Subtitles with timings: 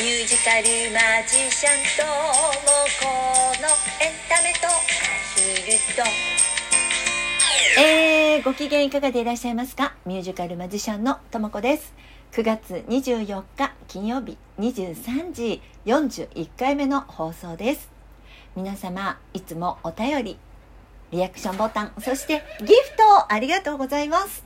[0.00, 2.12] ミュージカルマジシャンとも
[3.00, 3.06] こ
[3.60, 3.66] の
[4.00, 4.70] エンタメとア
[5.34, 6.04] ヒルと。
[7.80, 9.94] えー、ご機嫌いかがでいらっしゃいますか？
[10.06, 11.92] ミュージカルマジシャンのともこです。
[12.30, 17.90] 9月24日金曜日23時41回目の放送です。
[18.54, 20.38] 皆様いつもお便り
[21.10, 24.44] リアクションボタンそしてギフトありがとうございます。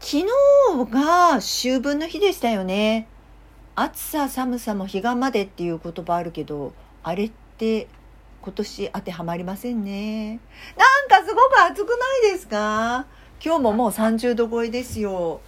[0.00, 0.26] 昨日
[0.92, 3.08] が秋分の日でしたよね。
[3.74, 7.88] 暑さ寒さも彼岸までっていう言葉あるけどあれって
[8.42, 10.40] 今年当てはまりませんね。
[10.76, 11.94] なんかすごく暑くな
[12.30, 13.06] いですか？
[13.42, 15.40] 今日ももう30度超えですよ。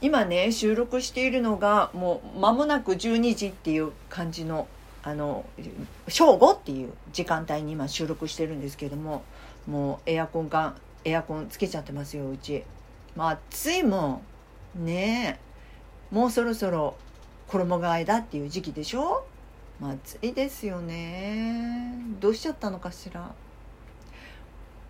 [0.00, 4.68] 今ね収録しているのがもう間もなく12時っていう感じの
[5.02, 5.44] あの
[6.08, 9.22] 正午っていう時間帯に今収録してるんですけども
[9.66, 12.64] もうエアコンがエアコンつけちゃってますようち、
[13.14, 14.22] まあ、暑いも
[14.76, 14.84] ん。
[14.84, 16.14] ねえ。
[16.14, 16.96] もうそろそろ
[17.54, 19.24] 衣替えだっていう時期でしょ、
[19.80, 21.94] まあ、暑いですよね。
[22.20, 23.32] どうしちゃったのかしら？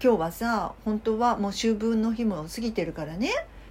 [0.03, 3.31] 今日はさ本当はもう秋分の日も過ぎてるからね。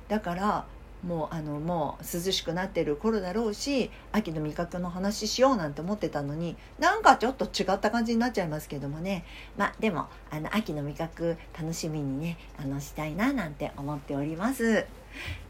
[0.10, 0.66] だから
[1.04, 9.26] もうあのもう涼しくなってる頃だろうし秋の味覚の話しようなんて思ってたのになんかちょっと違った感じになっちゃいますけどもね。
[9.58, 14.86] まあでもあの秋の味覚楽しみにねあのしたいななんて思っております。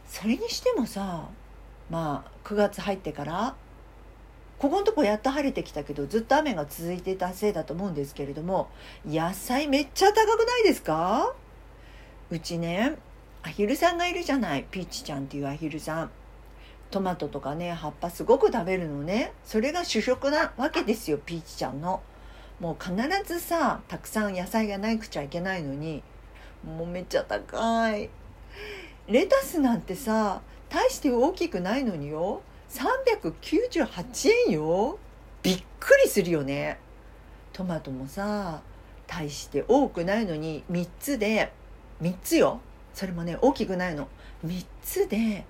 [0.08, 1.28] それにしてもさ
[1.90, 3.56] まあ9月入ってから
[4.60, 8.70] ここのとこやっと晴れてきたけどずっと雨が続いていたせいだと思うんですけれども
[9.06, 11.34] 野菜めっちゃ高くないですか？
[12.30, 12.96] うちね
[13.42, 16.12] アヒルさんがいるじゃないピーチちゃんっていうアヒルさん。
[16.92, 19.34] トマトとかね葉っぱすごく食べるのね。
[19.44, 22.02] それが主食なわけですよピーチちゃんの。
[22.60, 26.04] もう必ずさたくさん野菜がないくちゃいけないのに
[26.64, 28.10] もうめっちゃ高い。
[29.08, 30.42] レタスなんてさ
[30.74, 32.42] 大して大きくないのによ。
[32.72, 34.98] 398円よ。
[35.44, 36.80] びっくりするよね。
[37.52, 38.64] トマトもさ
[39.06, 41.52] 大して多くないのに3つで
[42.02, 42.60] 3つよ。
[42.96, 44.08] それもね大きくないの。
[44.44, 45.46] 3つで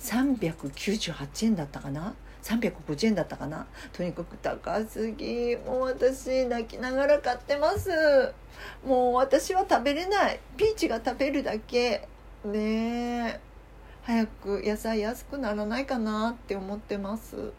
[0.00, 2.14] 398円だったかな。
[2.42, 3.68] 350円だったかな。
[3.92, 5.54] とにかく高すぎ。
[5.64, 8.34] もう私泣きながら買ってます。
[8.84, 10.40] もう私は食べれない。
[10.56, 12.08] ピーチが食べるだけ。
[12.44, 13.45] ねえ。
[14.06, 17.36] 早く野菜安くならないかなって思ってます。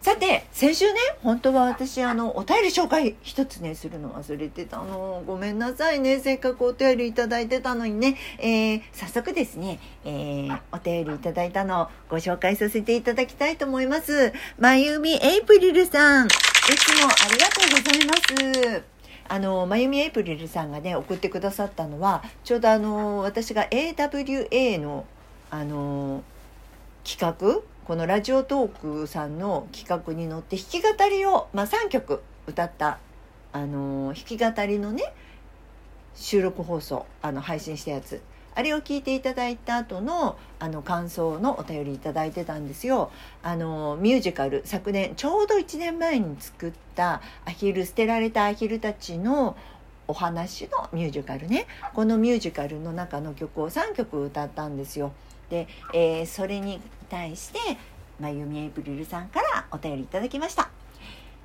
[0.00, 5.22] さて先週ね本当は私あのお便り紹介一つねするの忘れてたの。
[5.26, 6.18] ごめんなさいね。
[6.20, 14.32] せっかくお便りいただいてたのにね、えー、早速ですね、えー、お便りいただいたのをご紹介させていただきたいと思います。
[14.58, 16.32] まゆみエイプリルさんいつ
[17.02, 18.14] もありがとうございま
[18.82, 18.97] す。
[19.28, 25.04] あの、まゆみエイプリルさんがね、送ってくださったのは、ちょうどあの、私が AWA の、
[25.50, 26.22] あの、
[27.04, 32.98] 企画このラジオトークさんの企画に乗って弾き語りを、まあ、3曲歌った
[33.50, 35.14] あの弾き語りのね
[36.14, 38.20] 収録放送あの配信したやつ。
[38.58, 43.12] あれを聞いていただいた後のあの感想のお便りいただいてたんですよ。
[43.40, 49.56] あのミュージカル昨年ちょうど1年前に作ったアヒル捨てられたアヒルたちの
[50.08, 51.68] お話のミュージカルね。
[51.94, 55.12] このミュージカルの中の曲を3曲歌ったんですよ。
[55.50, 57.60] で、えー、それに対して
[58.18, 60.68] まゆみエイプリルさんからお便りいただきました。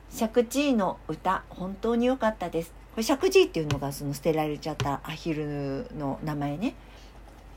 [0.10, 2.72] シャクチーの歌本当に良かったです。
[2.96, 6.74] これシャクチーっていうのがその捨てられちゃったアヒルの名前ね。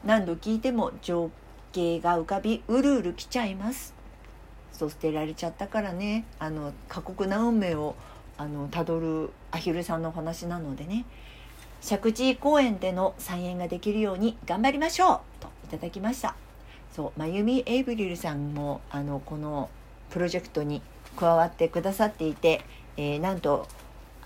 [0.06, 1.32] 何度聞いても情
[1.72, 3.92] 景が浮かびうるうる来ちゃいます。
[4.72, 6.24] そう捨てられちゃったからね。
[6.38, 7.96] あの過酷な運命を
[8.38, 11.04] あの辿るアヒルさんのお話なのでね。
[11.82, 15.20] 石神井公園での再演ができるように頑張りましょう。
[15.40, 16.36] といただきました。
[16.94, 19.70] そうまゆみエイブリルさんもあのこの
[20.10, 20.82] プロジェクトに
[21.16, 22.64] 加わってくださっていて、
[22.96, 23.66] えー、なんと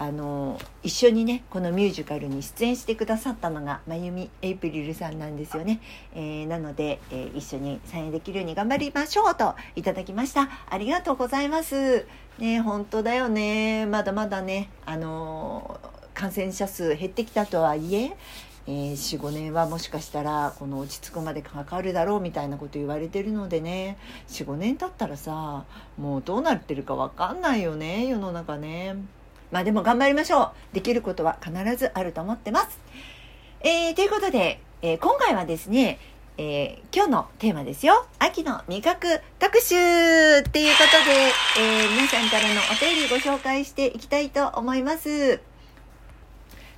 [0.00, 5.78] あの一緒にねこのミュージカルに出演してくださったのがまゆみエイプリルさんなんですよね、
[6.15, 10.48] えー、なので、えー、一緒に参演できるように頑張りましょうといただきました。
[10.71, 12.07] ありがとうございます。
[12.39, 13.84] ね本当だよね。
[13.84, 15.78] まだまだねあの
[16.15, 18.16] 感染者数減ってきたとはいえ
[18.66, 23.98] えー、45年はもしかしたらこの落ち着くまでかかるだろうみたいなこと言われてるのでね
[24.28, 25.65] 45年経ったらさ
[25.98, 28.97] もうどうなってるか分かんないよね世の中ね。
[29.51, 32.81] まあでも頑張りましょうできることは必ずあると思ってます
[33.63, 35.99] えー、ということで、えー、今回はですね
[36.43, 38.07] えー、今日のテーマですよ。
[38.19, 39.75] 秋の味覚特集
[40.39, 45.41] っていうことで、えー、皆さんからのお便りご紹介していきたいと思います。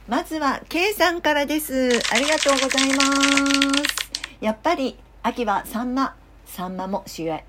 [0.09, 1.91] まずは、K さんからです。
[2.13, 3.95] ありがとうございます。
[4.41, 6.17] やっぱり、秋はサンマ、
[6.55, 7.41] サンマも塩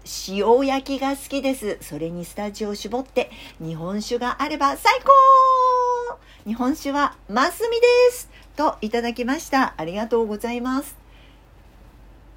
[0.66, 1.78] 焼きが好きです。
[1.82, 3.30] それにスタジオを絞って
[3.60, 6.18] 日本酒があれば最高。
[6.46, 8.30] 日本酒はマスミです。
[8.56, 9.74] といただきました。
[9.76, 10.96] ありがとうございます。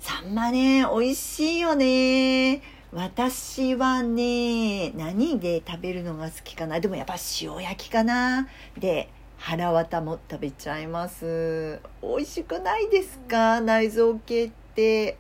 [0.01, 2.63] サンマね美味しいよね。
[2.93, 6.81] 私はね何で食べるのが好きかな。
[6.81, 8.49] でもやっぱ塩焼きかな。
[8.77, 11.79] で腹綿も食べちゃいます。
[12.03, 13.61] 美味しくないですか？
[13.61, 15.19] 内臓系って。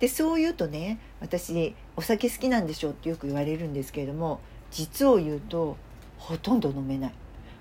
[0.00, 5.76] でそう言うとね私お酒好きなんでしょってよく言われるんですけれども実を言うと
[6.18, 7.12] ほとんど飲めない。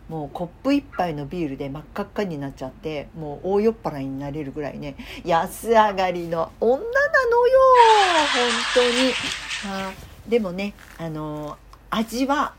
[0.07, 7.59] もうコップ一杯のビールで真っ赤っかになっちゃってもう大酔っ払いになれるぐらいね安上がりの女なのよ
[8.33, 9.13] 本当に。
[9.67, 9.91] あ
[10.27, 11.57] でもねあの
[11.91, 12.55] 味は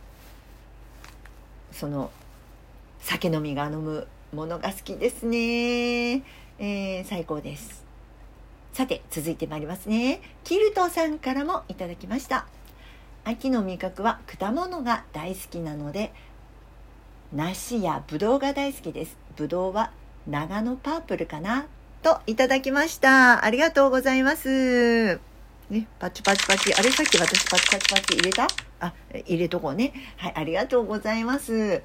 [1.73, 2.12] その
[3.00, 6.23] 酒飲みが飲むものが好きですね、
[6.59, 7.90] えー、最高です。
[8.72, 10.20] さて続いてまいりますね。
[10.44, 12.46] キルトさんからもいただきました。
[13.25, 16.12] 秋の味覚は果物が大好きなので
[17.32, 19.19] 梨やぶどうが大好きです。
[19.37, 19.90] ぶどうは
[20.26, 21.67] 長野パープルかな？
[22.02, 23.44] といただきました。
[23.44, 25.20] ありがとうございます。
[25.69, 26.72] ねパチパチパチ。
[26.72, 28.46] あれさっき私パチパチパチ入れた？
[28.81, 28.94] あ
[29.26, 29.93] 入れとこうね。
[30.17, 31.82] はいありがとうございます。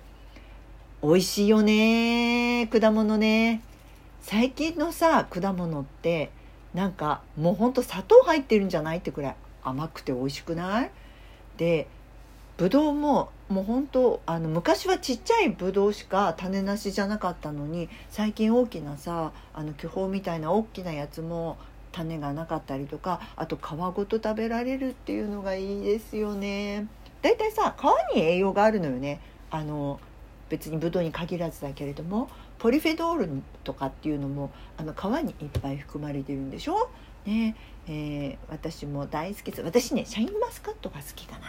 [1.03, 3.61] 美味しいよね果物ね
[4.21, 6.31] 最近のさ果物って
[6.75, 10.91] なんかもうほんと砂糖入ってるんじゃないってくらい甘くて美味しくない？
[11.55, 11.87] で
[12.57, 21.57] ぶどうももう本当あの昔はちっちゃいぶどうしか種なしじゃなかったのに最近大きなさあの巨峰みたいな大きなやつも
[21.93, 23.61] 種がなかったりとかあと皮
[23.95, 26.87] ごと食べられるっていうのがいいですよね。
[27.21, 29.21] だいたいさ皮に栄養があるのよね。
[29.49, 30.01] あの
[30.49, 32.29] 別にブドウに限らずだけれども。
[32.59, 33.29] ポリフェドール
[33.63, 36.89] とかっていうのもあの皮にいっぱい含まれてるんでしょ？
[37.25, 37.55] ね
[37.87, 39.61] えー、私も大好きです。
[39.61, 41.45] 私ねシャインマスカットが好きかな。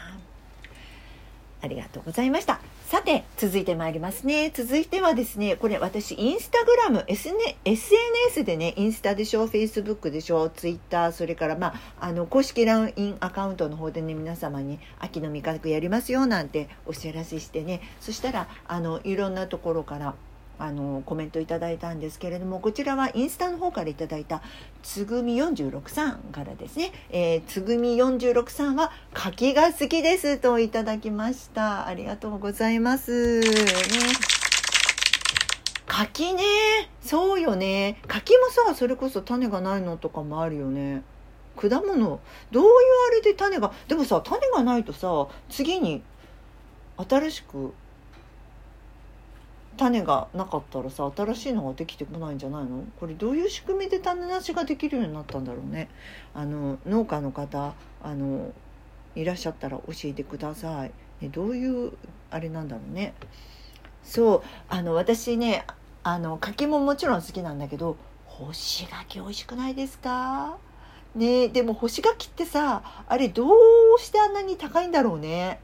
[1.62, 2.61] ありがとうございました。
[2.87, 4.50] さて続いてまいりますね。
[4.55, 9.47] 続いてはですねこれ私インスタグラム SNS でねインスタでしょ？
[9.47, 10.50] フェイスブックでしょ？
[10.50, 17.81] ツイッターそれからまああの公式 LINE アカウントの方でね皆様に秋の味覚やりますよなんてお知らせしてね。
[18.00, 20.14] そしたらあのいろんなところから
[20.58, 24.43] あのコメントいただいたんですけれどもこちらはインスタの方からいただいた
[24.82, 31.87] つぐみ46さんからですね、えー、つぐみ46さんは柿が好きですといただきました。
[31.87, 33.41] ありがとうございます。
[33.41, 33.47] ね。
[35.87, 36.43] 柿ね。
[37.00, 38.00] そうよね。
[38.06, 41.03] 柿もさそれこそ種がないのとかもあるよね。
[41.56, 42.20] 果物。
[42.50, 42.70] どういう
[43.08, 46.03] あれで種がでもさ種がないとさ次に
[46.97, 47.73] 新しく
[49.76, 52.84] 種がなかったらさ新しいのができてこないんじゃないの？
[52.99, 55.88] これどういう仕組みで種なしができるようになったんだろうね。
[56.34, 58.52] あの農家の方あの
[59.14, 61.93] いらっしゃったら教えてください、ね、どういう
[62.31, 63.14] あれなんだろうね。
[64.02, 65.64] そうあの私ね
[66.02, 67.96] あの柿ももちろん好きなんだけど
[68.26, 70.58] 干し柿美味しくないですか？
[71.14, 73.50] ねでも干し柿ってさあれどう
[73.99, 75.61] してあんなに高いんだろうね。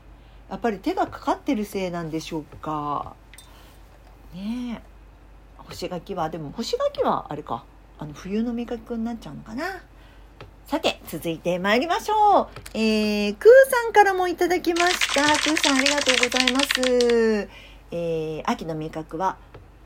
[0.51, 3.15] やっぱり手がかかってるせいなんでしょうか？
[4.35, 4.81] ね。
[4.81, 4.93] え
[5.59, 7.65] 干し柿はでも干し柿はあれか。
[7.99, 9.65] あの冬の味覚になっちゃうのかな。
[10.67, 12.49] さて続いて参りましょう。
[12.75, 15.23] えー、クーさんからもいただきました。
[15.23, 17.49] クーさんありがとうございます。
[17.91, 19.37] えー、秋の味覚は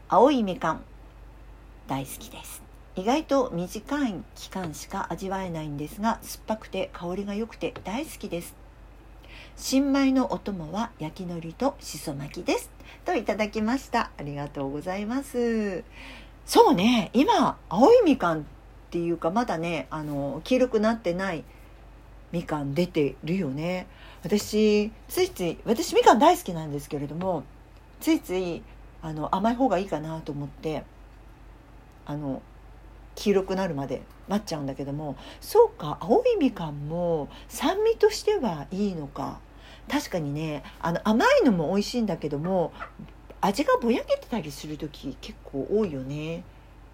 [0.08, 0.84] 青いみかん。
[1.88, 2.62] 大好きです。
[2.94, 8.54] 意外と短い期間しか味わえないんですが酸っぱくて香りが良くて大好きです。
[9.56, 12.75] 新米のお供は焼き海苔としそ巻きです。
[13.04, 14.10] といただきました。
[14.18, 15.84] ありがとうございます。
[16.44, 17.10] そうね。
[17.12, 18.42] 今青いみかんっ
[18.90, 21.44] ていうかまだねあの黄色くなってない
[22.32, 23.86] みかん出てるよね。
[24.22, 27.44] 私ついつい私みかん大好きなんですけれども
[28.00, 28.62] ついつい
[29.02, 30.84] あの甘い方がいいかなと思って
[32.06, 32.42] あの
[33.14, 39.38] 黄色くなるまで待っちゃうんだけどもそうか青いみかんも酸味としてはいいのか。
[39.90, 42.72] 確かにねあの甘いのも美味しいんだけども
[43.40, 46.42] 味がぼやけてたりする時結構多いよね。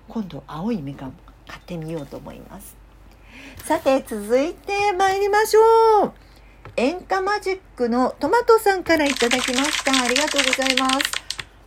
[0.08, 1.14] 今度青いみかん
[1.46, 2.76] 買ってみようと思います。
[3.64, 6.12] さて続いて参りましょう。
[6.76, 10.04] 演歌マジックのトマトさんからいただきました。
[10.04, 11.00] ありがとうございます。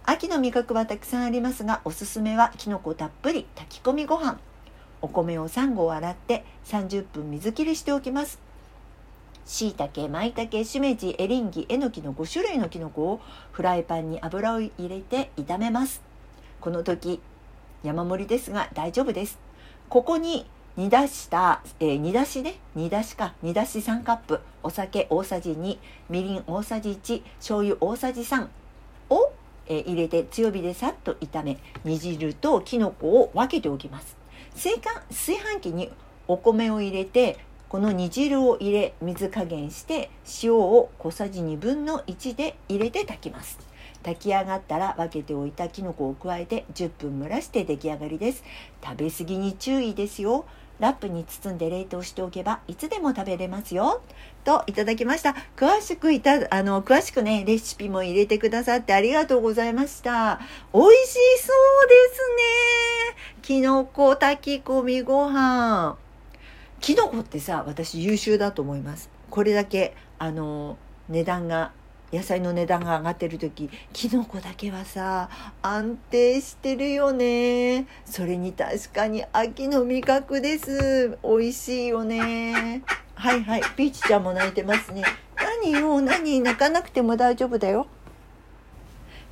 [0.03, 4.39] 秋の味覚はたくさんありますがおすすめはきのこたっぷり炊き込みご飯。
[5.01, 8.44] お米を3合洗って30分水切りしておきます。
[9.45, 13.21] しいたけ、まいたけ、しめじ、エリンギ、えのきの5種類のきのこを
[13.51, 16.01] フライパンに油を入れて炒めます。
[16.59, 17.21] この時、
[17.83, 19.37] 山盛りですが大丈夫です。
[19.89, 20.47] ここに
[20.77, 25.77] 煮出した、えー煮出しね煮出しか煮出し3カップお酒大さじ2
[26.09, 28.47] みりん大さじ1醤油大さじ3
[29.09, 29.31] を、
[29.67, 34.17] えー入れて強火でさっと炒め煮汁ときのこを分けておきます
[34.55, 35.91] 炊飯炊飯器に
[36.27, 37.37] お米を入れて
[37.69, 40.09] この煮汁を入れ水加減して
[40.43, 43.59] 塩を小さじ1分の1で入れて炊きます。
[44.03, 48.43] 炊き上がったら分けておいたきのこを加えて10分蒸らして出来上がりです。
[48.83, 50.45] 食べ過ぎに注意ですよ。
[50.79, 54.01] ラップに包んで冷凍しておけばいつでも食べれますよ。
[54.43, 55.35] といただきました。
[55.55, 60.39] 詳しくいたあの詳しくねレシピも入れてくださってありがとうございました。
[60.73, 62.19] 美味しそうです
[63.17, 63.41] ね。
[63.41, 65.97] きのこ炊き込みご飯。
[66.85, 69.09] きのこってさ私優秀だと思います。
[69.31, 70.77] これだけあの
[71.09, 71.71] 値段が
[72.13, 75.31] 野菜の値段が上がってる時きのこだけはさ
[75.63, 77.87] 安定してるよね。
[78.05, 81.17] それに確かに秋の味覚です。
[81.23, 82.83] 美味しいよね。
[83.15, 85.01] はいはいピーチちゃんも泣いてますね。
[85.37, 87.87] 何よ何泣かなくても大丈夫だよ。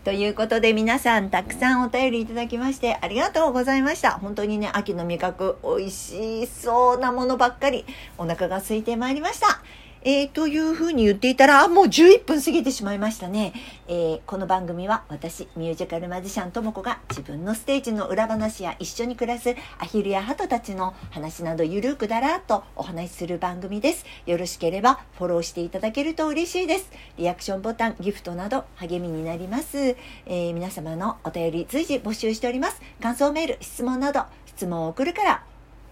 [0.04, 4.12] ということで皆さんたくさんお便りいただきましてありがとうございました。
[4.12, 7.86] 本当にね秋の味覚美味しそうなものばっかり
[8.18, 9.62] お腹が空いてまいりました。
[10.06, 13.54] えー、というふうに言っていたら、もう11分過ぎてしまいましたね。
[13.88, 24.06] えーこの番組は私、ミュージカルマジシャンともこが自分のステージの裏話や一緒に暮らすアヒルやハトたちの話などゆるくだらっとお話しする番組です。
[24.26, 26.92] よろしければフォローしていただけると嬉しいです。
[27.18, 29.78] リアクションボタン、ギフトなど励みになります。
[29.78, 32.82] えー皆様のお便り随時募集しております。
[33.02, 35.44] 感想メール、質問など質問を送るから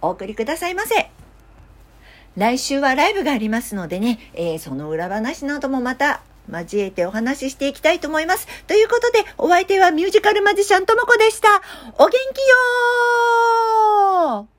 [0.01, 1.20] お送りくださいませ。
[2.37, 8.47] 来週はライブがありますのでね、えーその裏話などもまた交えてお話ししていきたいと思います。
[8.67, 11.47] ということで、お相手はミュージカルマジシャンともこでした。
[11.97, 14.50] お元気よー